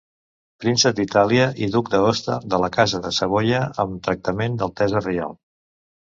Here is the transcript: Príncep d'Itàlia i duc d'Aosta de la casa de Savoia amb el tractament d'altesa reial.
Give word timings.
Príncep 0.61 0.93
d'Itàlia 0.99 1.43
i 1.65 1.67
duc 1.75 1.91
d'Aosta 1.95 2.37
de 2.53 2.59
la 2.63 2.69
casa 2.77 3.01
de 3.03 3.11
Savoia 3.17 3.59
amb 3.83 3.93
el 3.97 4.01
tractament 4.09 4.57
d'altesa 4.63 5.03
reial. 5.05 5.37